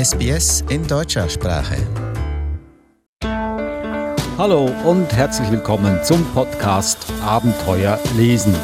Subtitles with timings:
[0.00, 1.76] SBS in deutscher Sprache.
[4.38, 8.54] Hallo und herzlich willkommen zum Podcast Abenteuer lesen.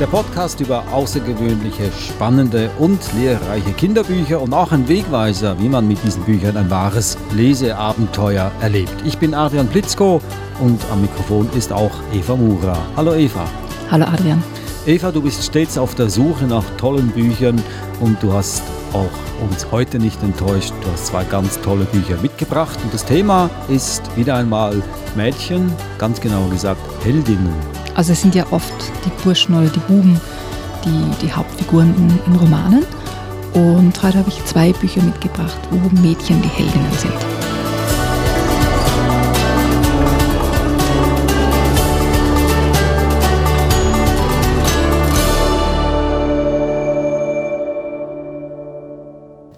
[0.00, 6.02] Der Podcast über außergewöhnliche, spannende und lehrreiche Kinderbücher und auch ein Wegweiser, wie man mit
[6.02, 8.94] diesen Büchern ein wahres Leseabenteuer erlebt.
[9.04, 10.22] Ich bin Adrian Blitzko
[10.60, 12.78] und am Mikrofon ist auch Eva Mura.
[12.96, 13.44] Hallo Eva.
[13.90, 14.42] Hallo Adrian.
[14.86, 17.62] Eva, du bist stets auf der Suche nach tollen Büchern
[18.00, 19.08] und du hast auch
[19.48, 20.74] uns heute nicht enttäuscht.
[20.82, 24.82] Du hast zwei ganz tolle Bücher mitgebracht und das Thema ist wieder einmal
[25.16, 27.54] Mädchen, ganz genau gesagt Heldinnen.
[27.94, 28.74] Also es sind ja oft
[29.06, 30.20] die Burschen oder die Buben
[30.84, 32.84] die, die Hauptfiguren in, in Romanen.
[33.54, 37.43] Und heute habe ich zwei Bücher mitgebracht, wo Mädchen die Heldinnen sind.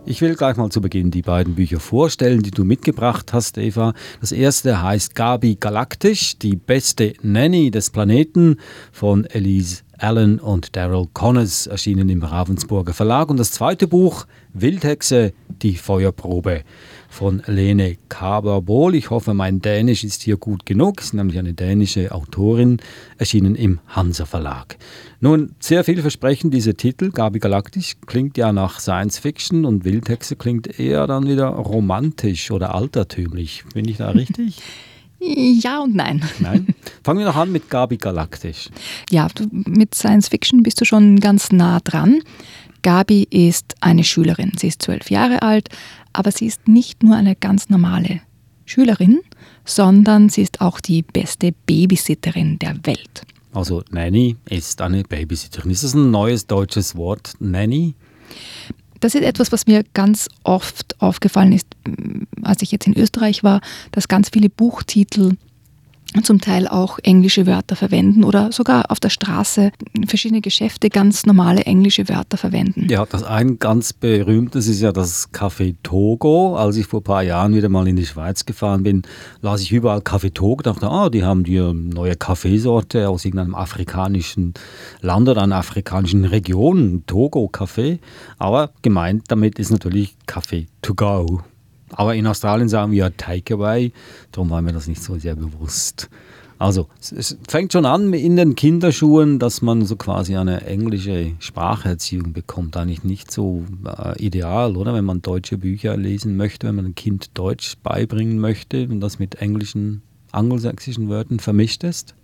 [0.09, 3.93] Ich will gleich mal zu Beginn die beiden Bücher vorstellen, die du mitgebracht hast, Eva.
[4.21, 8.61] Das erste heißt Gabi Galaktisch, die beste Nanny des Planeten
[8.93, 13.31] von Elise Allen und Daryl Connors, erschienen im Ravensburger Verlag.
[13.31, 16.63] Und das zweite Buch, Wildhexe, die Feuerprobe
[17.09, 18.95] von Lene Kaberbohl.
[18.95, 21.01] Ich hoffe, mein Dänisch ist hier gut genug.
[21.01, 22.79] Sie ist nämlich eine dänische Autorin,
[23.19, 24.77] erschienen im Hansa Verlag.
[25.21, 27.11] Nun, sehr vielversprechend diese Titel.
[27.11, 32.75] Gabi Galactisch klingt ja nach Science Fiction und Wildhexe klingt eher dann wieder romantisch oder
[32.75, 33.65] altertümlich.
[33.73, 34.63] Bin ich da richtig?
[35.19, 36.23] Ja und nein.
[36.41, 36.67] Nein.
[37.03, 38.69] Fangen wir noch an mit Gabi Galactisch.
[39.11, 42.21] Ja, du, mit Science Fiction bist du schon ganz nah dran.
[42.83, 44.53] Gabi ist eine Schülerin.
[44.59, 45.71] Sie ist zwölf Jahre alt,
[46.13, 48.21] aber sie ist nicht nur eine ganz normale
[48.65, 49.21] Schülerin,
[49.65, 53.23] sondern sie ist auch die beste Babysitterin der Welt.
[53.53, 55.71] Also Nanny ist eine Babysitterin.
[55.71, 57.95] Ist das ein neues deutsches Wort, Nanny?
[59.07, 61.69] Das ist etwas, was mir ganz oft aufgefallen ist,
[62.43, 63.61] als ich jetzt in Österreich war,
[63.93, 65.37] dass ganz viele Buchtitel
[66.23, 69.73] zum Teil auch englische Wörter verwenden oder sogar auf der Straße
[70.07, 72.87] verschiedene Geschäfte ganz normale englische Wörter verwenden.
[72.89, 76.57] Ja, das ein ganz berühmtes ist ja das Café Togo.
[76.57, 79.03] Als ich vor ein paar Jahren wieder mal in die Schweiz gefahren bin,
[79.41, 84.55] las ich überall Café Togo, dachte, ah, die haben die neue Kaffeesorte aus irgendeinem afrikanischen
[85.01, 87.99] Land oder einer afrikanischen Region, Togo Kaffee.
[88.39, 91.43] Aber gemeint damit ist natürlich Café to go.
[91.97, 93.93] Aber in Australien sagen wir Takeaway,
[94.31, 96.09] darum war mir das nicht so sehr bewusst.
[96.59, 102.33] Also, es fängt schon an in den Kinderschuhen, dass man so quasi eine englische Spracherziehung
[102.33, 102.77] bekommt.
[102.77, 104.95] Eigentlich nicht so äh, ideal, oder?
[104.95, 109.19] Wenn man deutsche Bücher lesen möchte, wenn man ein Kind Deutsch beibringen möchte und das
[109.19, 110.03] mit englischen,
[110.33, 112.15] angelsächsischen Wörtern vermischt ist.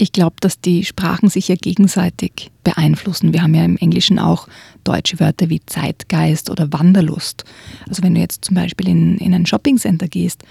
[0.00, 3.32] Ich glaube, dass die Sprachen sich ja gegenseitig beeinflussen.
[3.32, 4.46] Wir haben ja im Englischen auch
[4.84, 7.44] deutsche Wörter wie Zeitgeist oder Wanderlust.
[7.88, 10.44] Also wenn du jetzt zum Beispiel in, in ein Shoppingcenter gehst,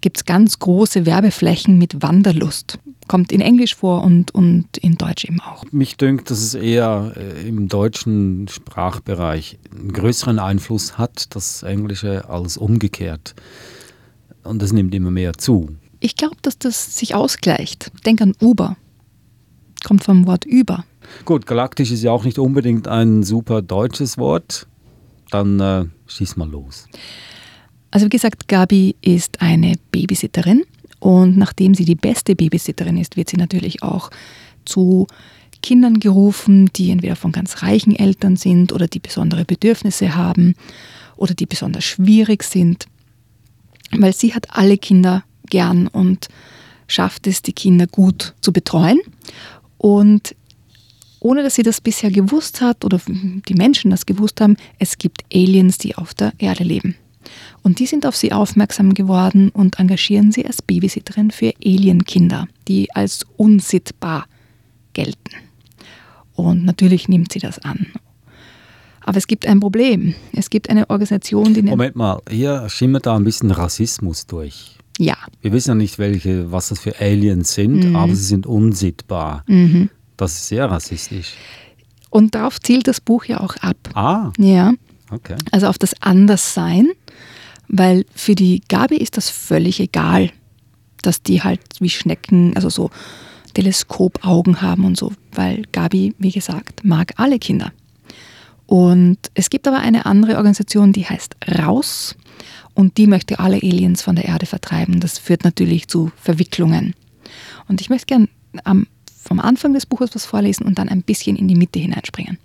[0.00, 2.78] gibt es ganz große Werbeflächen mit Wanderlust.
[3.08, 5.64] Kommt in Englisch vor und, und in Deutsch eben auch.
[5.70, 12.28] Mich dünkt, dass es eher äh, im deutschen Sprachbereich einen größeren Einfluss hat, das Englische,
[12.28, 13.34] als umgekehrt.
[14.44, 15.76] Und das nimmt immer mehr zu.
[16.06, 17.90] Ich glaube, dass das sich ausgleicht.
[18.06, 18.76] Denk an Uber.
[19.82, 20.84] Kommt vom Wort über.
[21.24, 24.68] Gut, galaktisch ist ja auch nicht unbedingt ein super deutsches Wort.
[25.32, 26.86] Dann äh, schieß mal los.
[27.90, 30.62] Also wie gesagt, Gabi ist eine Babysitterin
[31.00, 34.12] und nachdem sie die beste Babysitterin ist, wird sie natürlich auch
[34.64, 35.08] zu
[35.60, 40.54] Kindern gerufen, die entweder von ganz reichen Eltern sind oder die besondere Bedürfnisse haben
[41.16, 42.86] oder die besonders schwierig sind,
[43.90, 46.28] weil sie hat alle Kinder gern und
[46.86, 49.00] schafft es, die Kinder gut zu betreuen.
[49.78, 50.34] Und
[51.20, 55.24] ohne dass sie das bisher gewusst hat oder die Menschen das gewusst haben, es gibt
[55.32, 56.96] Aliens, die auf der Erde leben.
[57.62, 62.94] Und die sind auf sie aufmerksam geworden und engagieren sie als Babysitterin für Alienkinder, die
[62.94, 64.26] als unsittbar
[64.92, 65.34] gelten.
[66.34, 67.86] Und natürlich nimmt sie das an.
[69.00, 70.14] Aber es gibt ein Problem.
[70.32, 71.62] Es gibt eine Organisation, die.
[71.62, 74.75] Moment mal, hier schimmert da ein bisschen Rassismus durch.
[74.98, 75.16] Ja.
[75.42, 77.96] Wir wissen ja nicht, welche, was das für Aliens sind, mhm.
[77.96, 79.44] aber sie sind unsittbar.
[79.46, 79.90] Mhm.
[80.16, 81.34] Das ist sehr rassistisch.
[82.10, 83.76] Und darauf zielt das Buch ja auch ab.
[83.94, 84.32] Ah.
[84.38, 84.72] Ja.
[85.10, 85.36] Okay.
[85.52, 86.88] Also auf das Anderssein,
[87.68, 90.30] weil für die Gabi ist das völlig egal,
[91.02, 92.90] dass die halt wie Schnecken, also so
[93.54, 97.72] Teleskopaugen haben und so, weil Gabi, wie gesagt, mag alle Kinder.
[98.66, 102.16] Und es gibt aber eine andere Organisation, die heißt Raus
[102.76, 105.00] und die möchte alle Aliens von der Erde vertreiben.
[105.00, 106.94] Das führt natürlich zu Verwicklungen.
[107.68, 108.28] Und ich möchte gern
[108.64, 108.86] am,
[109.18, 112.38] vom Anfang des Buches was vorlesen und dann ein bisschen in die Mitte hineinspringen.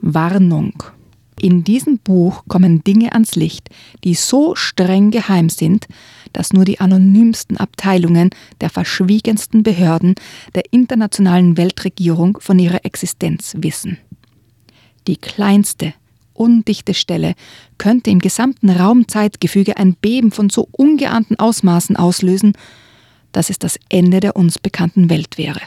[0.00, 0.82] Warnung.
[1.40, 3.68] In diesem Buch kommen Dinge ans Licht,
[4.02, 5.86] die so streng geheim sind,
[6.32, 8.30] dass nur die anonymsten Abteilungen
[8.60, 10.14] der verschwiegensten Behörden
[10.54, 13.98] der internationalen Weltregierung von ihrer Existenz wissen.
[15.08, 15.94] Die kleinste,
[16.34, 17.34] undichte Stelle
[17.78, 22.52] könnte im gesamten Raumzeitgefüge ein Beben von so ungeahnten Ausmaßen auslösen,
[23.32, 25.62] dass es das Ende der uns bekannten Welt wäre.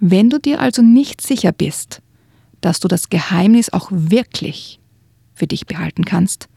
[0.00, 2.00] Wenn du dir also nicht sicher bist,
[2.62, 4.80] dass du das Geheimnis auch wirklich
[5.34, 6.48] für dich behalten kannst,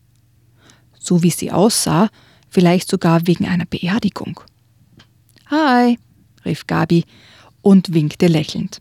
[0.98, 2.10] So wie sie aussah,
[2.48, 4.40] vielleicht sogar wegen einer Beerdigung.
[5.46, 5.98] Hi,
[6.44, 7.04] rief Gabi
[7.62, 8.80] und winkte lächelnd.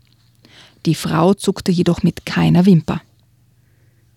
[0.86, 3.00] Die Frau zuckte jedoch mit keiner Wimper.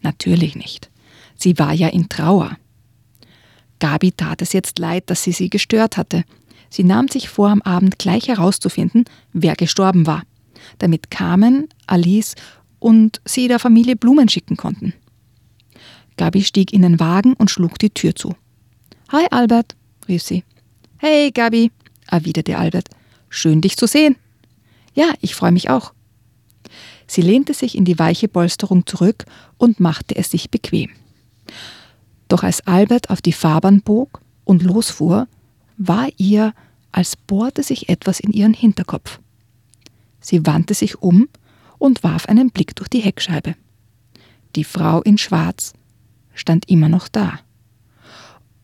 [0.02, 0.90] Natürlich nicht.
[1.36, 2.58] Sie war ja in Trauer.
[3.80, 6.24] Gabi tat es jetzt leid, dass sie sie gestört hatte.
[6.70, 10.24] Sie nahm sich vor, am Abend gleich herauszufinden, wer gestorben war,
[10.80, 12.36] damit Carmen, Alice
[12.80, 14.94] und sie der Familie Blumen schicken konnten.
[16.18, 18.36] Gabi stieg in den Wagen und schlug die Tür zu.
[19.12, 19.76] Hi Albert,
[20.08, 20.44] rief sie.
[20.98, 21.72] Hey Gabi,
[22.08, 22.90] erwiderte Albert.
[23.30, 24.16] Schön dich zu sehen.
[24.94, 25.94] Ja, ich freue mich auch.
[27.08, 29.26] Sie lehnte sich in die weiche Polsterung zurück
[29.58, 30.90] und machte es sich bequem.
[32.28, 35.28] Doch als Albert auf die Fahrbahn bog und losfuhr,
[35.78, 36.54] war ihr,
[36.92, 39.20] als bohrte sich etwas in ihren Hinterkopf.
[40.20, 41.30] Sie wandte sich um
[41.78, 43.56] und warf einen Blick durch die Heckscheibe.
[44.56, 45.74] Die Frau in Schwarz
[46.34, 47.40] stand immer noch da.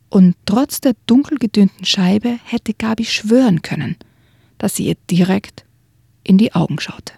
[0.09, 3.95] Und trotz der dunkel gedünnten Scheibe hätte Gabi schwören können,
[4.57, 5.65] dass sie ihr direkt
[6.23, 7.13] in die Augen schaute.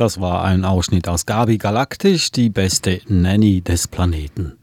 [0.00, 4.54] Das war ein Ausschnitt aus Gabi Galaktisch, die beste Nanny des Planeten.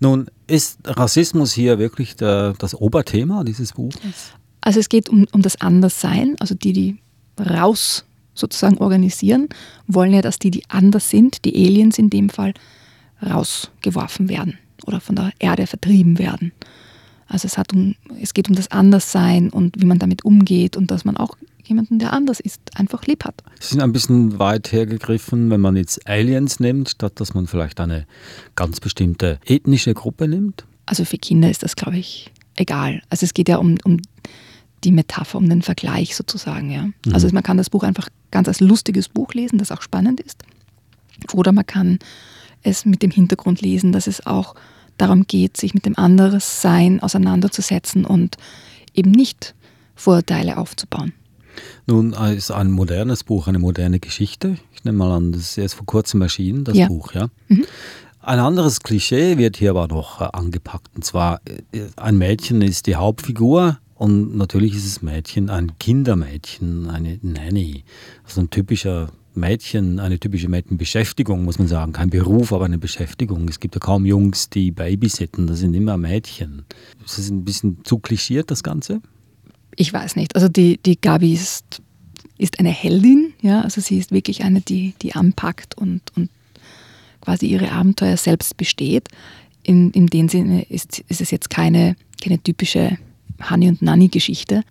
[0.00, 4.32] Nun, ist Rassismus hier wirklich der, das Oberthema dieses Buches?
[4.62, 6.96] Also es geht um, um das Anderssein, also die, die
[7.38, 9.50] raus sozusagen organisieren,
[9.86, 12.54] wollen ja, dass die, die anders sind, die Aliens in dem Fall,
[13.22, 16.52] rausgeworfen werden oder von der Erde vertrieben werden.
[17.28, 20.90] Also es, hat um, es geht um das Anderssein und wie man damit umgeht und
[20.90, 23.42] dass man auch jemanden, der anders ist, einfach lieb hat.
[23.60, 27.80] Sie sind ein bisschen weit hergegriffen, wenn man jetzt Aliens nimmt, statt dass man vielleicht
[27.80, 28.06] eine
[28.56, 30.64] ganz bestimmte ethnische Gruppe nimmt?
[30.86, 33.02] Also für Kinder ist das, glaube ich, egal.
[33.10, 33.98] Also es geht ja um, um
[34.84, 36.70] die Metapher, um den Vergleich sozusagen.
[36.70, 36.84] Ja.
[36.84, 36.94] Mhm.
[37.12, 40.42] Also man kann das Buch einfach ganz als lustiges Buch lesen, das auch spannend ist.
[41.34, 41.98] Oder man kann
[42.62, 44.54] es mit dem Hintergrund lesen, dass es auch
[44.98, 48.36] darum geht, sich mit dem Anderssein auseinanderzusetzen und
[48.94, 49.54] eben nicht
[49.94, 51.12] Vorurteile aufzubauen.
[51.86, 54.58] Nun ist ein modernes Buch, eine moderne Geschichte.
[54.72, 56.86] Ich nehme mal an, das ist erst vor kurzem erschienen, das ja.
[56.86, 57.28] Buch, ja.
[57.48, 57.64] Mhm.
[58.20, 60.94] Ein anderes Klischee wird hier aber noch äh, angepackt.
[60.94, 61.40] Und zwar,
[61.72, 67.84] äh, ein Mädchen ist die Hauptfigur und natürlich ist das Mädchen ein Kindermädchen, eine Nanny.
[68.24, 71.92] Also ein typischer Mädchen, eine typische Mädchenbeschäftigung, muss man sagen.
[71.92, 73.48] Kein Beruf, aber eine Beschäftigung.
[73.48, 76.64] Es gibt ja kaum Jungs, die babysitten, das sind immer Mädchen.
[77.04, 79.00] Ist das ein bisschen zu klischiert, das Ganze?
[79.78, 80.34] ich weiß nicht.
[80.34, 81.80] Also die, die Gabi ist,
[82.36, 86.30] ist eine Heldin, ja, also sie ist wirklich eine, die, die anpackt und, und
[87.20, 89.08] quasi ihre Abenteuer selbst besteht.
[89.62, 92.98] In, in dem Sinne ist, ist es jetzt keine, keine typische
[93.48, 94.62] Honey- und Nanny-Geschichte.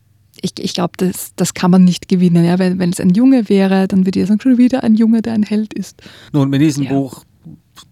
[0.41, 2.43] Ich, ich glaube, das, das kann man nicht gewinnen.
[2.45, 2.59] Ja?
[2.59, 5.33] Wenn, wenn es ein Junge wäre, dann würde ich sagen, schon wieder ein Junge, der
[5.33, 6.01] ein Held ist.
[6.33, 6.93] Nun, mit diesem ja.
[6.93, 7.23] Buch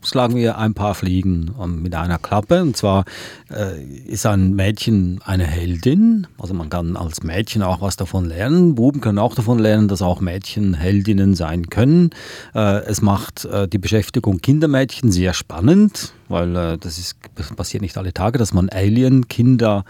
[0.04, 2.62] schlagen wir ein paar Fliegen ähm, mit einer Klappe.
[2.62, 3.06] Und zwar
[3.50, 6.28] äh, ist ein Mädchen eine Heldin.
[6.38, 8.76] Also man kann als Mädchen auch was davon lernen.
[8.76, 12.12] Buben können auch davon lernen, dass auch Mädchen Heldinnen sein können.
[12.54, 17.82] Äh, es macht äh, die Beschäftigung Kindermädchen sehr spannend, weil äh, das, ist, das passiert
[17.82, 19.86] nicht alle Tage, dass man Alien-Kinder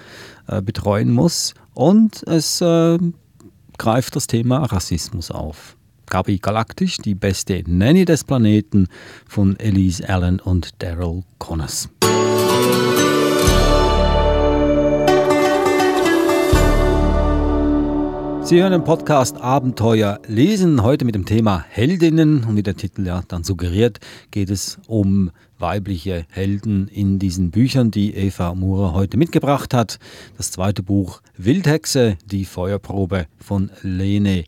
[0.47, 1.53] äh, betreuen muss.
[1.75, 2.98] Und es äh,
[3.77, 5.75] greift das Thema Rassismus auf.
[6.08, 8.88] Gabi Galactisch, die beste Nanny des Planeten
[9.27, 11.89] von Elise Allen und Daryl Connors.
[18.45, 23.03] Sie hören den Podcast Abenteuer lesen, heute mit dem Thema Heldinnen und wie der Titel
[23.07, 23.99] ja dann suggeriert,
[24.29, 29.97] geht es um weibliche Helden in diesen Büchern, die Eva Murer heute mitgebracht hat.
[30.37, 34.43] Das zweite Buch Wildhexe, die Feuerprobe von Lene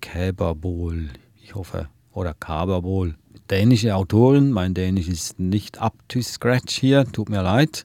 [0.00, 1.10] Käberbol,
[1.42, 3.16] ich hoffe, oder Kaberbol.
[3.50, 7.84] Dänische Autorin, mein Dänisch ist nicht up to scratch hier, tut mir leid.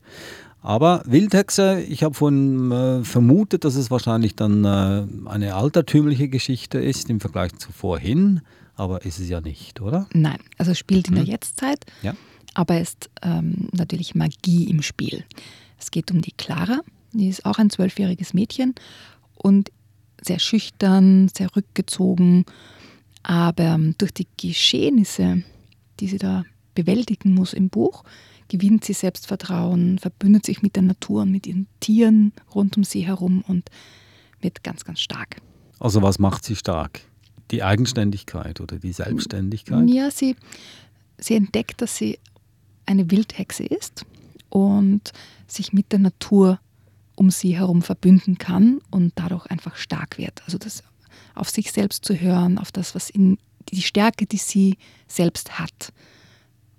[0.61, 6.79] Aber Wildhexe, ich habe von äh, vermutet, dass es wahrscheinlich dann äh, eine altertümliche Geschichte
[6.79, 8.41] ist im Vergleich zu vorhin,
[8.75, 10.07] aber ist es ja nicht, oder?
[10.13, 11.25] Nein, also spielt in hm.
[11.25, 12.13] der Jetztzeit, ja.
[12.53, 15.25] aber ist ähm, natürlich Magie im Spiel.
[15.79, 18.75] Es geht um die Clara, die ist auch ein zwölfjähriges Mädchen
[19.33, 19.71] und
[20.21, 22.45] sehr schüchtern, sehr rückgezogen.
[23.23, 25.43] Aber ähm, durch die Geschehnisse,
[25.99, 28.03] die sie da bewältigen muss im Buch,
[28.51, 32.99] gewinnt sie Selbstvertrauen, verbündet sich mit der Natur und mit ihren Tieren rund um sie
[32.99, 33.69] herum und
[34.41, 35.37] wird ganz, ganz stark.
[35.79, 36.99] Also was macht sie stark?
[37.51, 39.89] Die Eigenständigkeit oder die Selbstständigkeit?
[39.89, 40.35] Ja, sie,
[41.17, 42.19] sie entdeckt, dass sie
[42.85, 44.05] eine Wildhexe ist
[44.49, 45.13] und
[45.47, 46.59] sich mit der Natur
[47.15, 50.41] um sie herum verbünden kann und dadurch einfach stark wird.
[50.45, 50.83] Also das
[51.35, 53.37] auf sich selbst zu hören, auf das, was in
[53.69, 54.77] die Stärke, die sie
[55.07, 55.93] selbst hat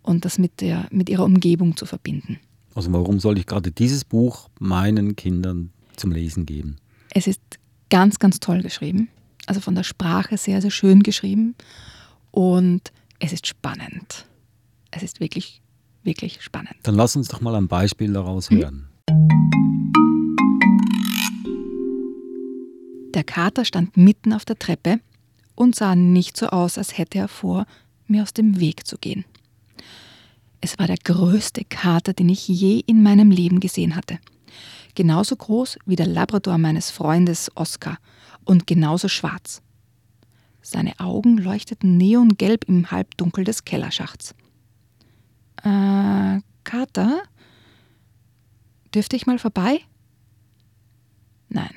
[0.02, 2.38] und das mit, der, mit ihrer Umgebung zu verbinden.
[2.74, 6.76] Also warum soll ich gerade dieses Buch meinen Kindern zum Lesen geben?
[7.10, 7.40] Es ist
[7.90, 9.08] ganz, ganz toll geschrieben.
[9.46, 11.54] Also von der Sprache sehr, sehr schön geschrieben.
[12.30, 14.26] Und es ist spannend.
[14.90, 15.60] Es ist wirklich,
[16.02, 16.74] wirklich spannend.
[16.82, 18.88] Dann lass uns doch mal ein Beispiel daraus hören.
[23.14, 25.00] Der Kater stand mitten auf der Treppe
[25.54, 27.66] und sah nicht so aus, als hätte er vor,
[28.06, 29.24] mir aus dem Weg zu gehen.
[30.64, 34.18] Es war der größte Kater, den ich je in meinem Leben gesehen hatte.
[34.94, 37.98] Genauso groß wie der Labrador meines Freundes Oskar
[38.44, 39.60] und genauso schwarz.
[40.62, 44.36] Seine Augen leuchteten neongelb im Halbdunkel des Kellerschachts.
[45.64, 47.22] Äh, Kater?
[48.94, 49.80] Dürfte ich mal vorbei?
[51.48, 51.74] Nein.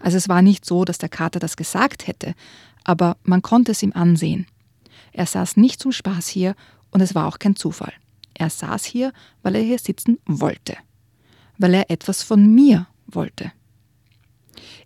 [0.00, 2.34] Also es war nicht so, dass der Kater das gesagt hätte,
[2.82, 4.46] aber man konnte es ihm ansehen.
[5.12, 6.56] Er saß nicht zum Spaß hier
[6.90, 7.92] und es war auch kein Zufall.
[8.40, 10.74] Er saß hier, weil er hier sitzen wollte,
[11.58, 13.52] weil er etwas von mir wollte.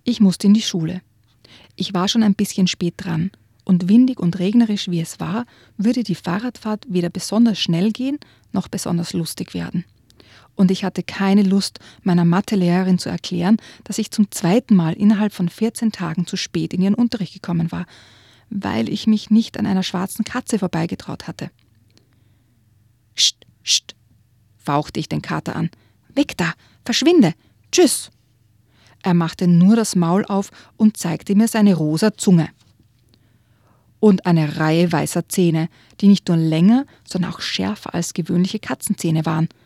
[0.02, 1.02] Ich musste in die Schule.
[1.76, 3.30] Ich war schon ein bisschen spät dran,
[3.62, 5.46] und windig und regnerisch wie es war,
[5.76, 8.18] würde die Fahrradfahrt weder besonders schnell gehen
[8.50, 9.84] noch besonders lustig werden
[10.56, 15.32] und ich hatte keine Lust, meiner Mathelehrerin zu erklären, dass ich zum zweiten Mal innerhalb
[15.32, 17.86] von 14 Tagen zu spät in ihren Unterricht gekommen war,
[18.50, 21.50] weil ich mich nicht an einer schwarzen Katze vorbeigetraut hatte.
[23.64, 23.96] Scht,
[24.56, 25.70] fauchte ich den Kater an.
[26.14, 26.52] Weg da,
[26.84, 27.34] verschwinde,
[27.72, 28.12] tschüss.
[29.02, 32.48] Er machte nur das Maul auf und zeigte mir seine rosa Zunge.
[33.98, 35.68] Und eine Reihe weißer Zähne,
[36.00, 39.48] die nicht nur länger, sondern auch schärfer als gewöhnliche Katzenzähne waren–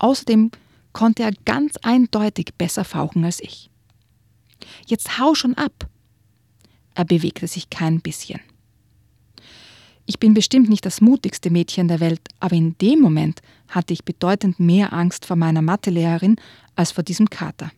[0.00, 0.50] Außerdem
[0.92, 3.70] konnte er ganz eindeutig besser fauchen als ich.
[4.86, 5.88] Jetzt hau schon ab!
[6.94, 8.40] Er bewegte sich kein bisschen.
[10.10, 14.04] Ich bin bestimmt nicht das mutigste Mädchen der Welt, aber in dem Moment hatte ich
[14.04, 16.34] bedeutend mehr Angst vor meiner Mathelehrerin
[16.74, 17.70] als vor diesem Kater.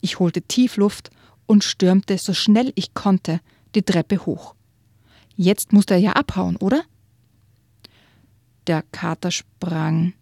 [0.00, 1.10] Ich holte tief Luft
[1.46, 3.40] und stürmte so schnell ich konnte
[3.74, 4.54] die Treppe hoch.
[5.34, 6.84] Jetzt musste er ja abhauen, oder?
[8.68, 10.12] Der Kater sprang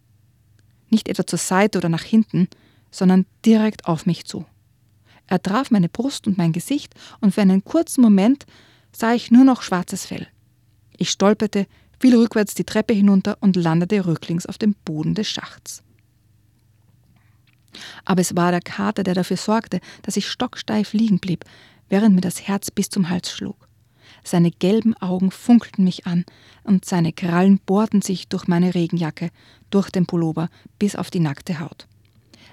[0.89, 2.49] nicht etwa zur Seite oder nach hinten,
[2.91, 4.47] sondern direkt auf mich zu.
[5.27, 8.47] Er traf meine Brust und mein Gesicht, und für einen kurzen Moment
[8.91, 10.27] sah ich nur noch schwarzes Fell.
[11.01, 11.67] Ich stolperte,
[11.99, 15.83] fiel rückwärts die Treppe hinunter und landete rücklings auf dem Boden des Schachts.
[18.05, 21.47] Aber es war der Kater, der dafür sorgte, dass ich stocksteif liegen blieb,
[21.89, 23.57] während mir das Herz bis zum Hals schlug.
[24.25, 26.27] Seine gelben Augen funkelten mich an,
[26.65, 29.31] und seine Krallen bohrten sich durch meine Regenjacke,
[29.71, 31.87] durch den Pullover bis auf die nackte Haut.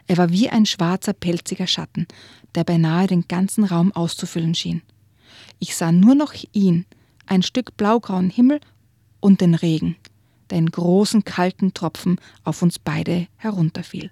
[0.07, 2.07] Er war wie ein schwarzer, pelziger Schatten,
[2.55, 4.83] der beinahe den ganzen Raum auszufüllen schien.
[5.59, 6.85] Ich sah nur noch ihn,
[7.27, 8.59] ein Stück blaugrauen Himmel
[9.19, 9.95] und den Regen,
[10.49, 14.11] der in großen kalten Tropfen auf uns beide herunterfiel.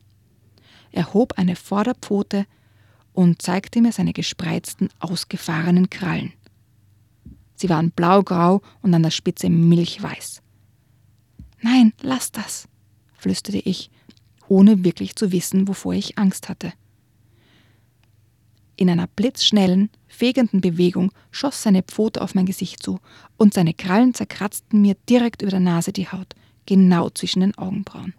[0.91, 2.45] Er hob eine Vorderpfote
[3.13, 6.34] und zeigte mir seine gespreizten, ausgefahrenen Krallen.
[7.55, 10.41] Sie waren blaugrau und an der Spitze milchweiß.
[11.62, 12.67] Nein, lass das,
[13.13, 13.89] flüsterte ich,
[14.48, 16.74] ohne wirklich zu wissen, wovor ich Angst hatte.
[18.75, 23.00] In einer blitzschnellen, fegenden Bewegung schoss seine Pfote auf mein Gesicht zu,
[23.38, 26.34] und seine Krallen zerkratzten mir direkt über der Nase die Haut,
[26.65, 28.13] genau zwischen den Augenbrauen.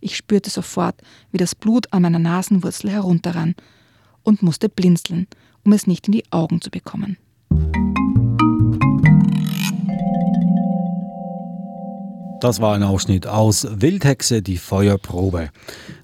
[0.00, 0.96] Ich spürte sofort,
[1.32, 3.54] wie das Blut an meiner Nasenwurzel herunterrann
[4.22, 5.26] und musste blinzeln,
[5.64, 7.16] um es nicht in die Augen zu bekommen.
[12.40, 15.50] Das war ein Ausschnitt aus Wildhexe, die Feuerprobe.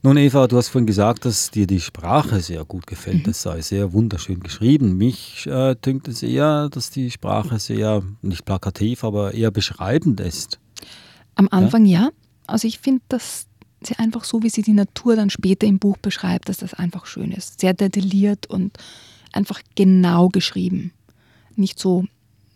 [0.03, 3.19] Nun, Eva, du hast vorhin gesagt, dass dir die Sprache sehr gut gefällt.
[3.19, 3.23] Mhm.
[3.23, 4.97] Das sei sehr wunderschön geschrieben.
[4.97, 10.59] Mich äh, dünkt es eher, dass die Sprache sehr, nicht plakativ, aber eher beschreibend ist.
[11.37, 12.01] Am Anfang ja.
[12.01, 12.11] ja.
[12.49, 13.47] Also ich finde, dass
[13.85, 17.07] sie einfach so, wie sie die Natur dann später im Buch beschreibt, dass das einfach
[17.07, 17.61] schön ist.
[17.61, 18.77] Sehr detailliert und
[19.33, 20.93] einfach genau geschrieben.
[21.55, 22.07] Nicht so,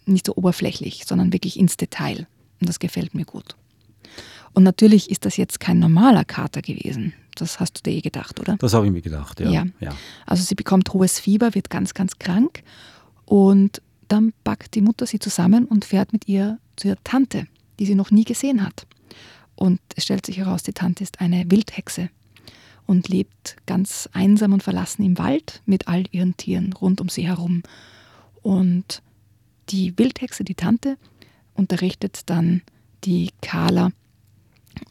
[0.04, 2.26] nicht so oberflächlich, sondern wirklich ins Detail.
[2.60, 3.54] Und das gefällt mir gut.
[4.58, 7.12] Und natürlich ist das jetzt kein normaler Kater gewesen.
[7.36, 8.56] Das hast du dir eh gedacht, oder?
[8.56, 9.48] Das habe ich mir gedacht, ja.
[9.48, 9.66] ja.
[9.78, 9.94] ja.
[10.26, 12.64] Also sie bekommt hohes Fieber, wird ganz, ganz krank
[13.24, 17.46] und dann packt die Mutter sie zusammen und fährt mit ihr zu ihrer Tante,
[17.78, 18.88] die sie noch nie gesehen hat.
[19.54, 22.10] Und es stellt sich heraus, die Tante ist eine Wildhexe
[22.84, 27.28] und lebt ganz einsam und verlassen im Wald mit all ihren Tieren rund um sie
[27.28, 27.62] herum.
[28.42, 29.02] Und
[29.68, 30.96] die Wildhexe, die Tante,
[31.54, 32.62] unterrichtet dann
[33.04, 33.92] die Carla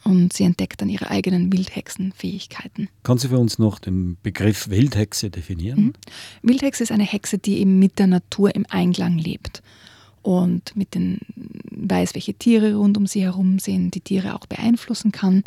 [0.03, 2.89] und sie entdeckt dann ihre eigenen Wildhexenfähigkeiten.
[3.03, 5.81] Kannst du für uns noch den Begriff Wildhexe definieren?
[5.83, 5.93] Mhm.
[6.41, 9.61] Wildhexe ist eine Hexe, die eben mit der Natur im Einklang lebt
[10.21, 11.19] und mit den
[11.71, 15.43] weiß, welche Tiere rund um sie herum sind, die Tiere auch beeinflussen kann.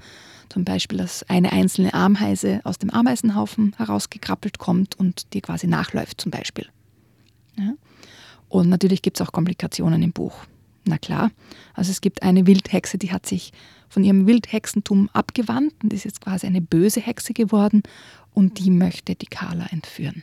[0.48, 6.20] Zum Beispiel, dass eine einzelne Ameise aus dem Ameisenhaufen herausgekrabbelt kommt und dir quasi nachläuft,
[6.20, 6.66] zum Beispiel.
[7.58, 7.74] Ja?
[8.48, 10.46] Und natürlich gibt es auch Komplikationen im Buch.
[10.86, 11.30] Na klar,
[11.74, 13.52] also es gibt eine Wildhexe, die hat sich
[13.90, 17.82] von ihrem Wildhexentum abgewandt und ist jetzt quasi eine böse Hexe geworden
[18.32, 20.22] und die möchte die Carla entführen.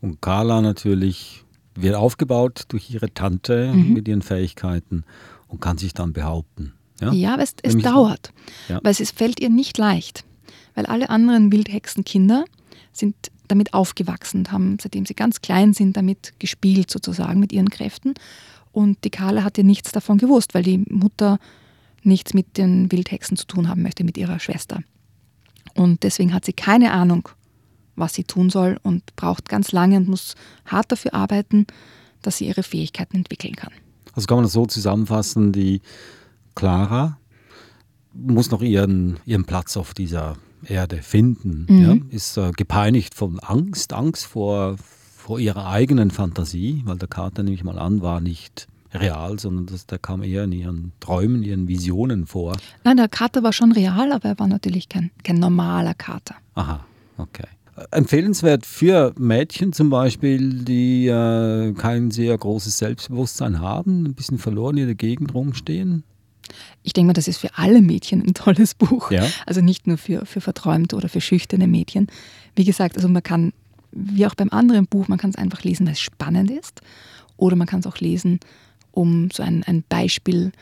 [0.00, 3.92] Und Carla natürlich wird aufgebaut durch ihre Tante mhm.
[3.92, 5.04] mit ihren Fähigkeiten
[5.46, 6.72] und kann sich dann behaupten.
[7.00, 8.32] Ja, ja aber es, es dauert,
[8.68, 8.80] ja.
[8.82, 10.24] weil es fällt ihr nicht leicht,
[10.74, 12.44] weil alle anderen Wildhexenkinder
[12.92, 13.14] sind
[13.48, 18.14] damit aufgewachsen und haben, seitdem sie ganz klein sind, damit gespielt sozusagen mit ihren Kräften.
[18.72, 21.38] Und die Carla hat ja nichts davon gewusst, weil die Mutter
[22.02, 24.82] nichts mit den Wildhexen zu tun haben möchte, mit ihrer Schwester.
[25.74, 27.28] Und deswegen hat sie keine Ahnung,
[27.96, 30.34] was sie tun soll und braucht ganz lange und muss
[30.64, 31.66] hart dafür arbeiten,
[32.22, 33.72] dass sie ihre Fähigkeiten entwickeln kann.
[34.12, 35.80] Also kann man das so zusammenfassen, die
[36.54, 37.18] Clara
[38.12, 40.36] muss noch ihren, ihren Platz auf dieser
[40.66, 41.82] Erde finden, mhm.
[41.82, 41.96] ja?
[42.10, 47.54] ist äh, gepeinigt von Angst, Angst vor, vor ihrer eigenen Fantasie, weil der Kater, nehme
[47.54, 51.68] ich mal an, war nicht real, sondern das, der kam eher in ihren Träumen, ihren
[51.68, 52.56] Visionen vor.
[52.84, 56.34] Nein, der Kater war schon real, aber er war natürlich kein, kein normaler Kater.
[56.54, 56.84] Aha,
[57.18, 57.46] okay.
[57.92, 64.76] Empfehlenswert für Mädchen zum Beispiel, die äh, kein sehr großes Selbstbewusstsein haben, ein bisschen verloren
[64.76, 66.04] in der Gegend rumstehen?
[66.82, 69.10] Ich denke mal, das ist für alle Mädchen ein tolles Buch.
[69.10, 69.24] Ja.
[69.46, 72.08] Also nicht nur für, für verträumte oder für schüchterne Mädchen.
[72.54, 73.52] Wie gesagt, also man kann,
[73.92, 76.80] wie auch beim anderen Buch, man kann es einfach lesen, weil es spannend ist.
[77.36, 78.40] Oder man kann es auch lesen,
[78.92, 80.52] um so ein, ein Beispiel,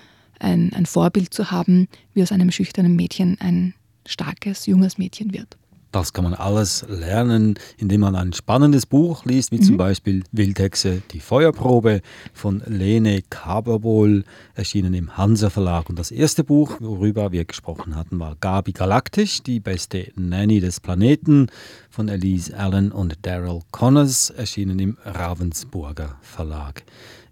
[0.40, 3.74] ein, ein Vorbild zu haben, wie aus einem schüchternen Mädchen ein
[4.06, 5.56] starkes, junges Mädchen wird.
[5.90, 9.62] Das kann man alles lernen, indem man ein spannendes Buch liest, wie mhm.
[9.62, 12.02] zum Beispiel Wildhexe, die Feuerprobe
[12.34, 15.88] von Lene Kaberbol, erschienen im Hansa Verlag.
[15.88, 20.80] Und das erste Buch, worüber wir gesprochen hatten, war Gabi Galaktisch, die beste Nanny des
[20.80, 21.46] Planeten
[21.88, 26.82] von Elise Allen und Daryl Connors, erschienen im Ravensburger Verlag.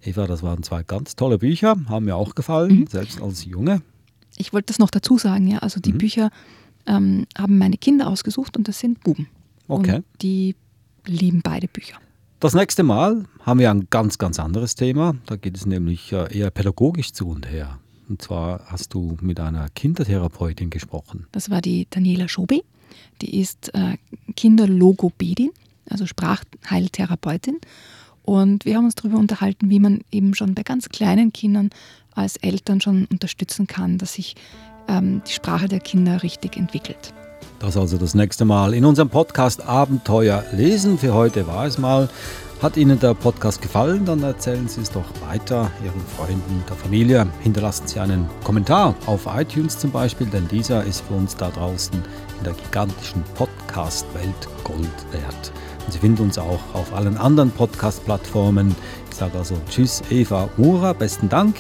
[0.07, 2.87] Eva, das waren zwei ganz tolle Bücher, haben mir auch gefallen, mhm.
[2.87, 3.83] selbst als Junge.
[4.37, 5.59] Ich wollte das noch dazu sagen, ja.
[5.59, 5.99] Also die mhm.
[5.99, 6.31] Bücher
[6.87, 9.29] ähm, haben meine Kinder ausgesucht und das sind Buben.
[9.69, 9.97] Okay.
[9.97, 10.55] Und die
[11.07, 11.97] lieben beide Bücher.
[12.39, 15.17] Das nächste Mal haben wir ein ganz, ganz anderes Thema.
[15.27, 17.79] Da geht es nämlich äh, eher pädagogisch zu und her.
[18.09, 21.27] Und zwar hast du mit einer Kindertherapeutin gesprochen.
[21.33, 22.63] Das war die Daniela Schobi.
[23.23, 23.97] Die ist äh,
[24.37, 25.51] Kinderlogopädin,
[25.89, 27.59] also Sprachheiltherapeutin.
[28.27, 31.71] Und wir haben uns darüber unterhalten, wie man eben schon bei ganz kleinen Kindern
[32.15, 34.35] als Eltern schon unterstützen kann, dass sich
[34.89, 37.15] ähm, die Sprache der Kinder richtig entwickelt.
[37.61, 40.99] Das also das nächste Mal in unserem Podcast Abenteuer lesen.
[40.99, 42.09] Für heute war es mal.
[42.61, 47.27] Hat Ihnen der Podcast gefallen, dann erzählen Sie es doch weiter Ihren Freunden, der Familie.
[47.43, 51.95] Hinterlassen Sie einen Kommentar auf iTunes zum Beispiel, denn dieser ist für uns da draußen
[52.39, 55.53] in der gigantischen Podcast-Welt Gold wert.
[55.87, 58.75] Und Sie finden uns auch auf allen anderen Podcast-Plattformen.
[59.11, 61.57] Ich sage also Tschüss, Eva Mura, besten Dank.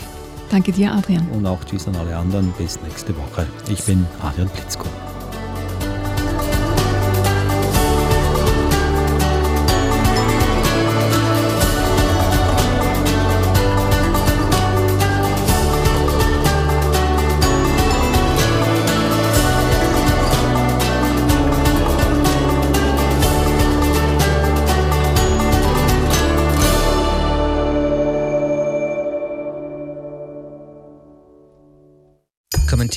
[0.51, 1.27] Danke dir, Adrian.
[1.33, 2.53] Und auch Tschüss an alle anderen.
[2.59, 3.47] Bis nächste Woche.
[3.69, 4.87] Ich bin Adrian Plitzko.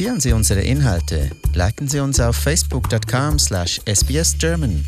[0.10, 4.84] Kommentieren Sie unsere Inhalte, liken Sie uns auf facebook.com/sbsgerman